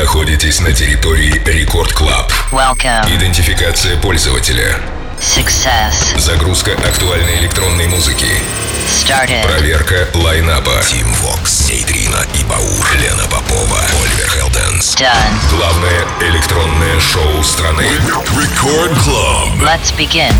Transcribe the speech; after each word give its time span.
находитесь 0.00 0.60
на 0.60 0.72
территории 0.72 1.42
Рекорд 1.44 1.92
Клаб. 1.92 2.32
Идентификация 3.08 3.96
пользователя. 3.96 4.76
Success. 5.18 6.16
Загрузка 6.16 6.72
актуальной 6.74 7.40
электронной 7.40 7.88
музыки. 7.88 8.28
Started. 8.86 9.42
Проверка 9.42 10.06
лайнапа. 10.14 10.80
Тим 10.88 11.12
Вокс, 11.14 11.66
Сейдрина 11.66 12.24
и 12.34 12.44
Баур, 12.44 12.86
Лена 12.94 13.24
Попова, 13.24 13.80
Ольвер 14.04 14.30
Хелденс. 14.30 14.94
Done. 14.94 15.10
Главное 15.50 16.06
электронное 16.20 17.00
шоу 17.00 17.42
страны. 17.42 17.84
Record 18.36 18.96
Club. 19.04 19.60
Let's 19.60 19.92
begin. 19.98 20.32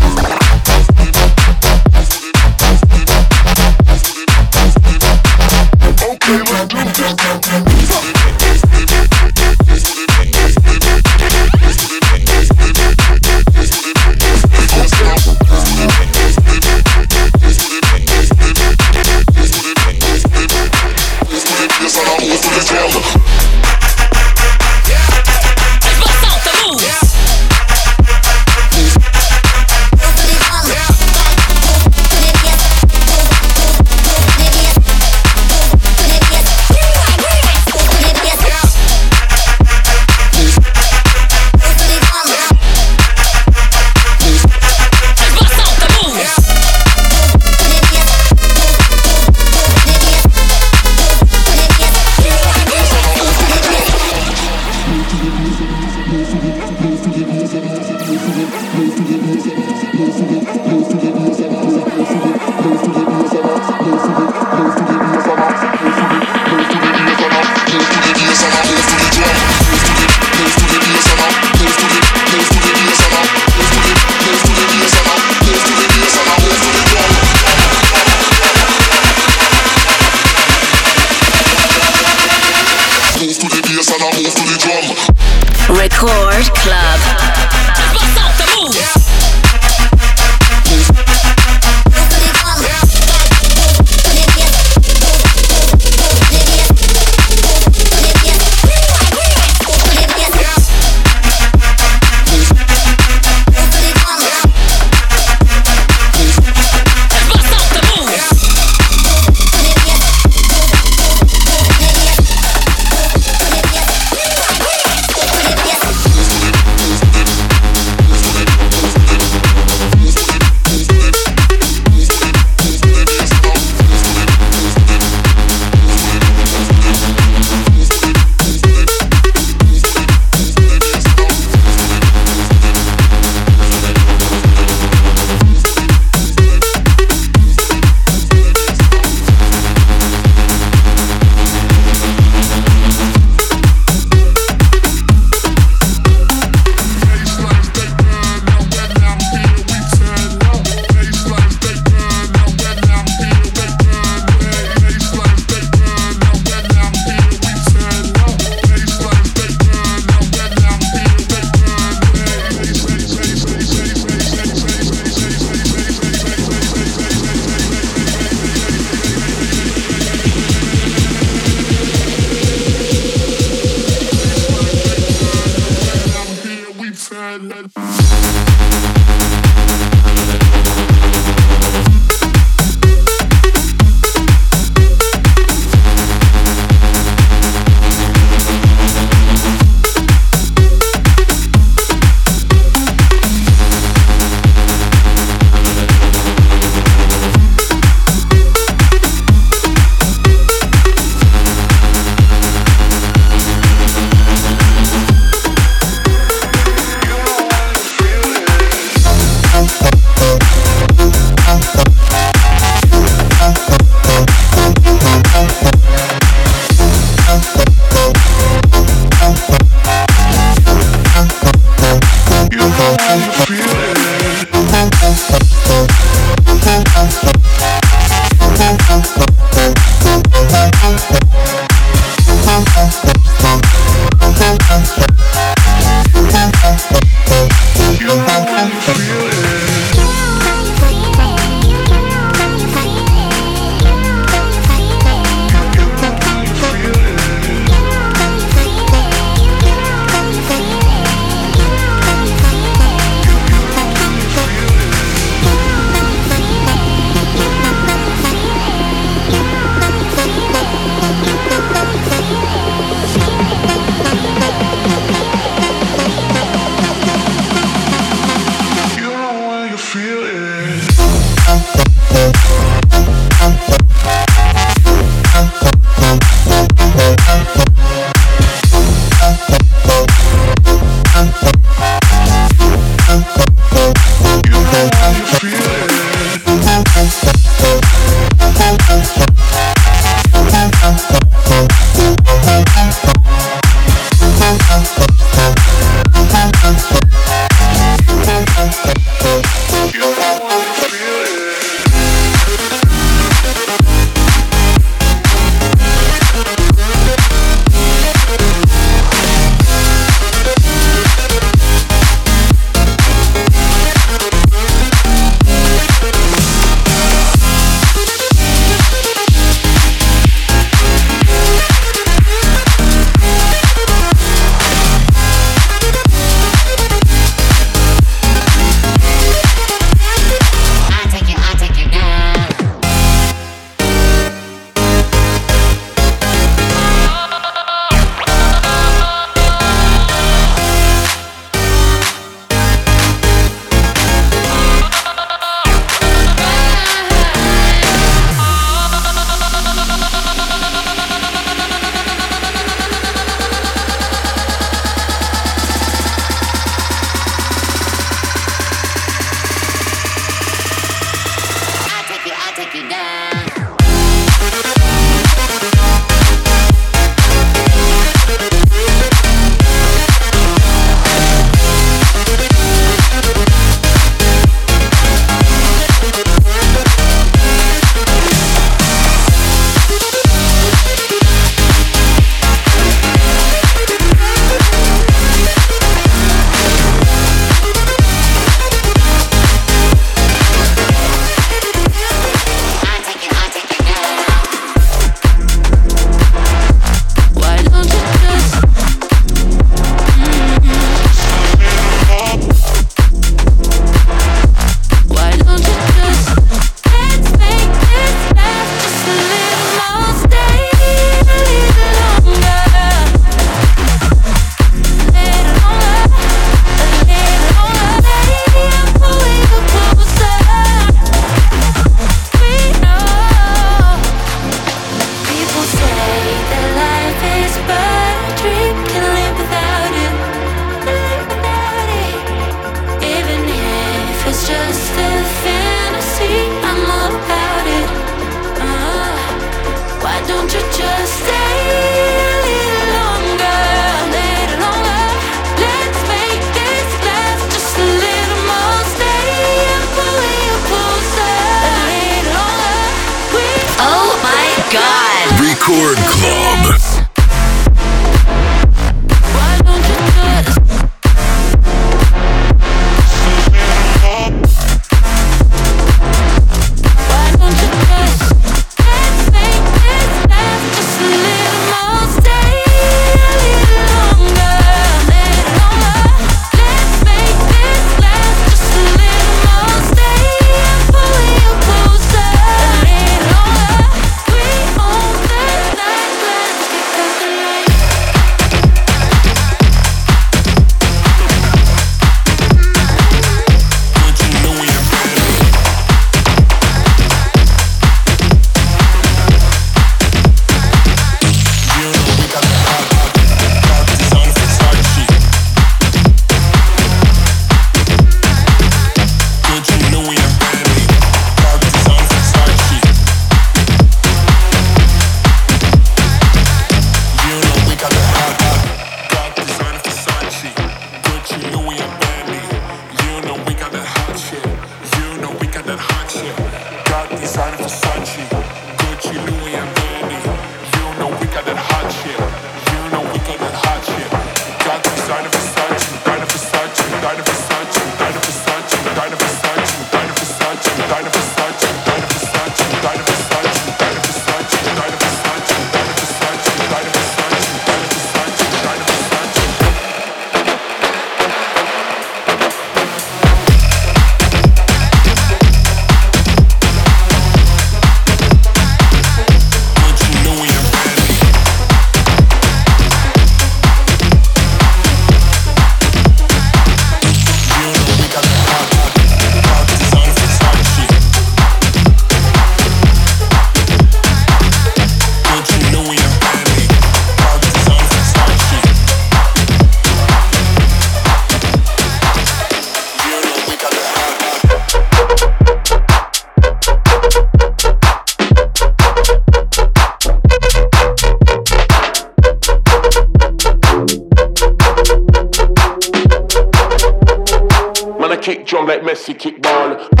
kick 598.21 598.45
drum 598.45 598.67
like 598.67 598.81
Messi 598.81 599.17
kick 599.17 599.41
ball. 599.41 600.00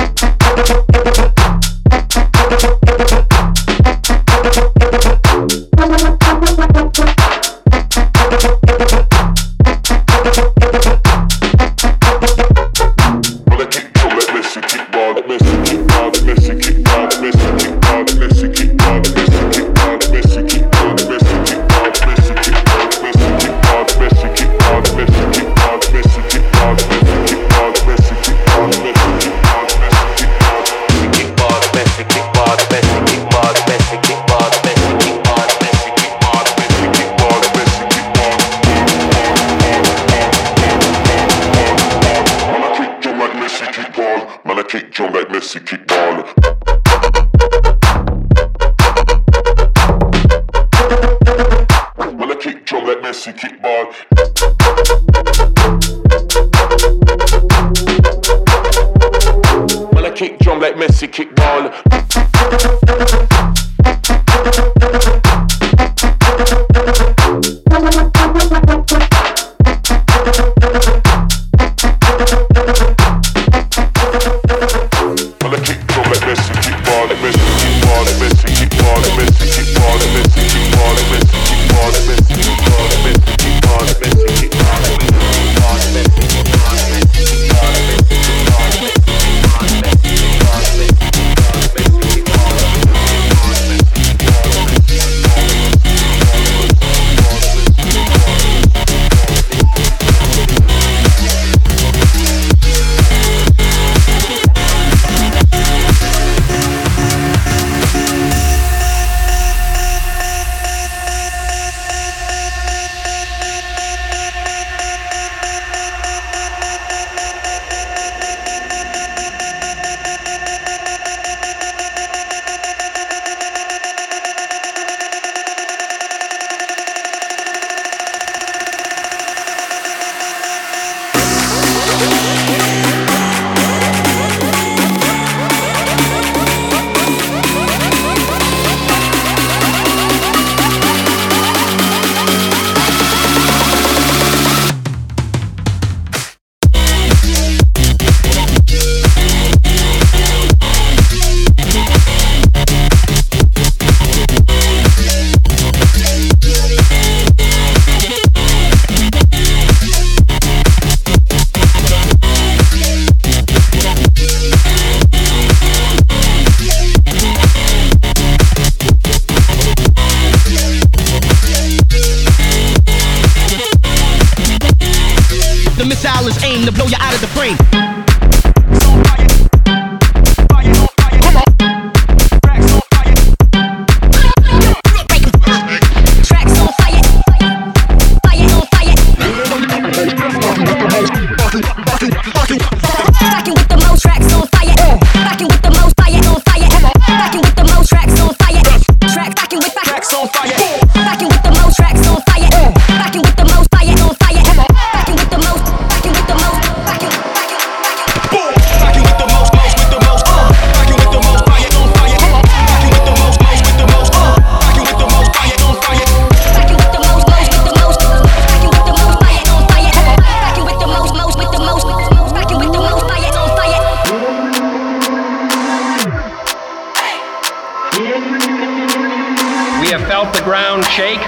ground 230.43 230.85
shake 230.85 231.21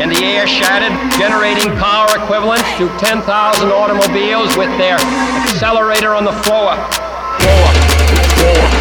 and 0.00 0.10
the 0.10 0.24
air 0.24 0.46
shattered, 0.46 0.92
generating 1.18 1.70
power 1.76 2.08
equivalent 2.16 2.62
to 2.78 2.88
10,000 2.98 3.68
automobiles 3.70 4.56
with 4.56 4.70
their 4.78 4.96
accelerator 5.44 6.14
on 6.14 6.24
the 6.24 6.32
floor. 6.32 6.74
Floor, 7.40 7.68
floor. 8.36 8.78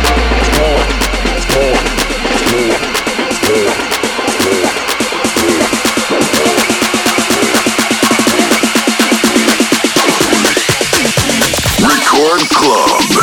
Record 11.82 12.50
Club. 12.50 13.17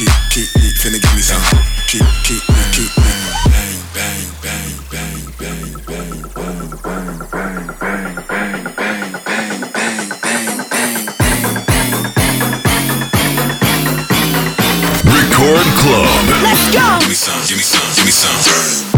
keep, 0.00 0.08
keep 0.30 0.48
me, 0.56 0.70
finna 0.80 0.98
give 1.00 1.14
me 1.14 1.20
some. 1.20 1.42
Keep, 1.86 2.06
keep 2.24 2.48
me, 2.48 2.62
keep 2.72 2.96
me. 2.96 3.04
Bang, 3.52 3.76
bang, 3.92 4.24
bang, 4.40 4.72
bang, 4.90 5.20
bang, 5.38 5.72
bang, 5.84 5.84
bang, 5.84 6.20
bang, 6.34 6.68
bang, 6.80 7.18
bang, 7.30 7.58
bang, 7.60 8.16
bang, 8.16 8.74
bang, 8.76 9.10
bang, 9.20 9.98
bang, 10.00 10.66
bang, 10.70 10.80
bang. 10.80 11.04
Record 15.04 15.68
Club. 15.80 16.24
Let's 16.42 16.64
go. 16.72 16.86
Give 17.00 17.08
me 17.08 17.14
some, 17.14 17.40
give 17.46 17.56
me 17.56 17.62
some, 17.62 17.88
give 17.96 18.04
me 18.06 18.12
some. 18.12 18.89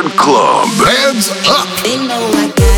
Club. 0.00 0.68
Hands 0.86 1.28
up. 1.48 2.71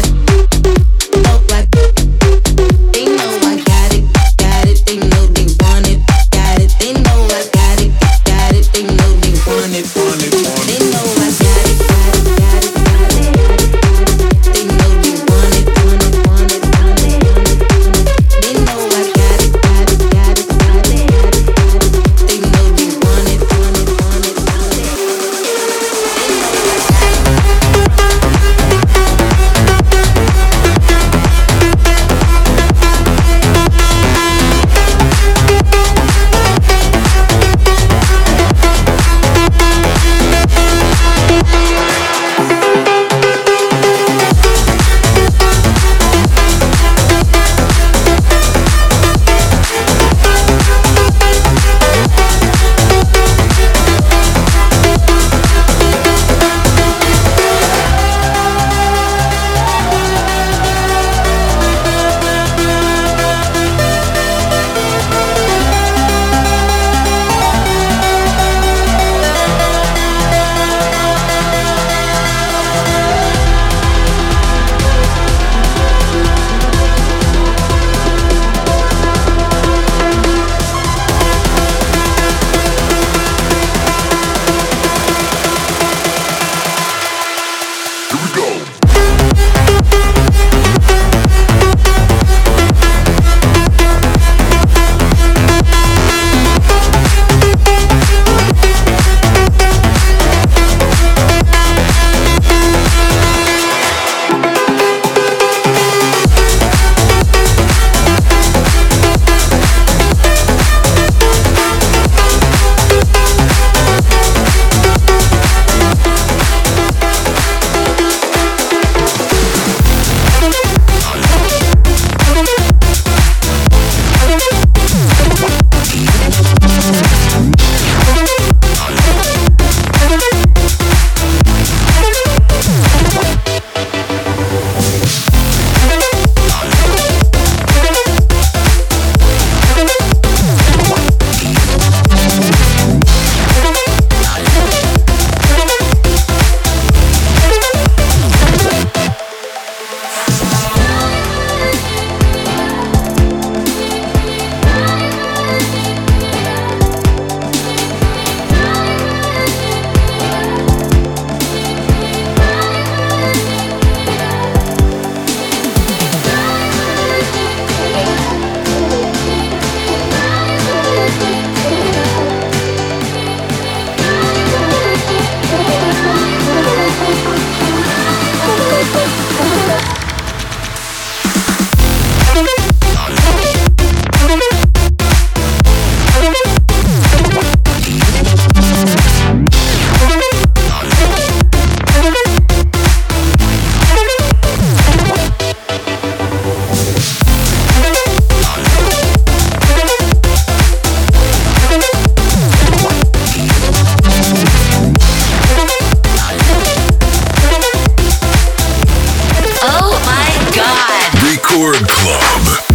Record 211.55 211.87
Club. 211.87 212.74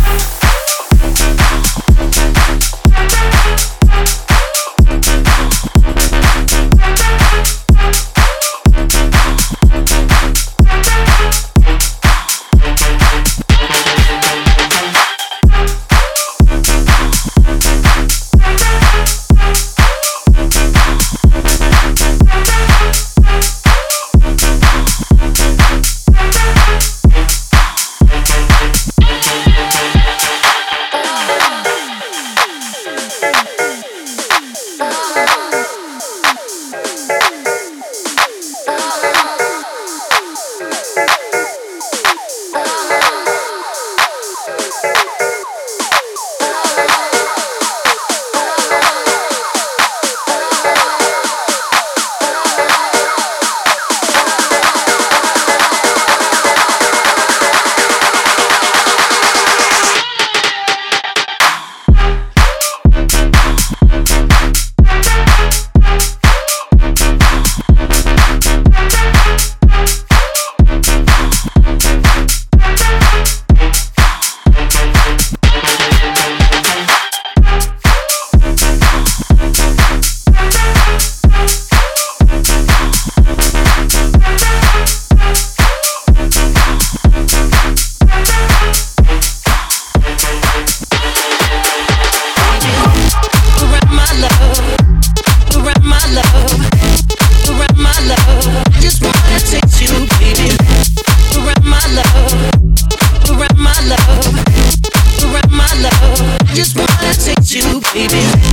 baby. 107.94 108.49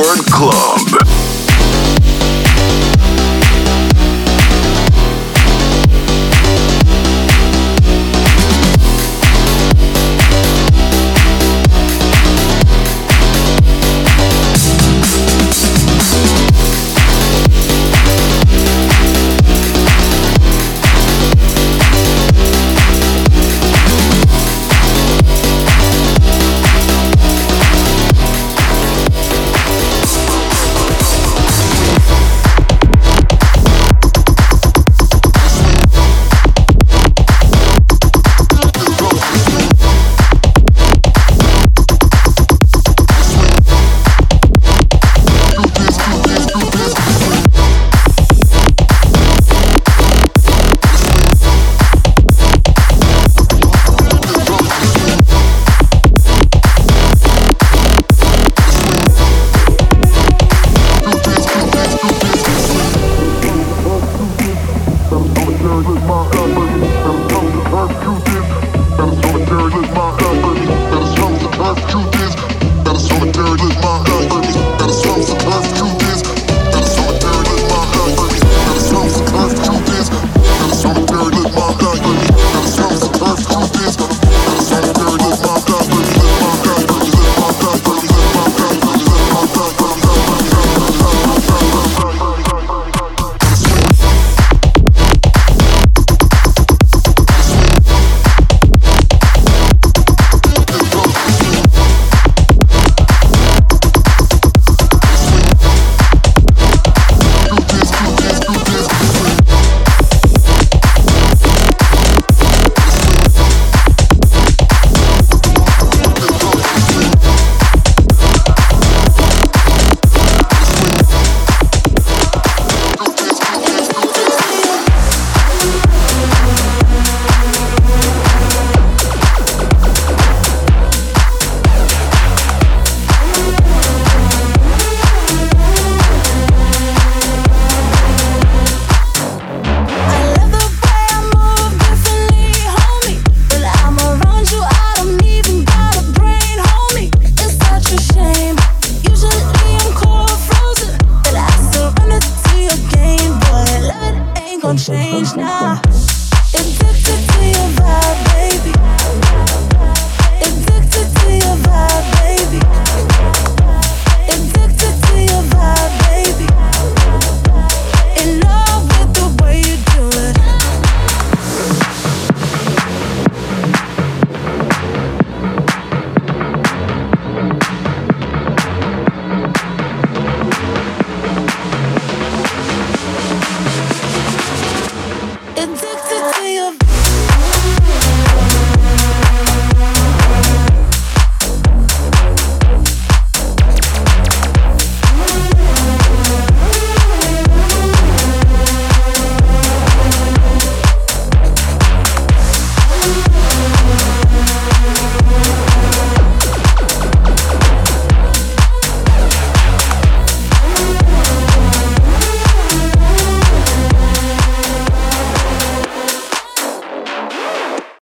Record 0.00 0.30
Club. 0.30 1.09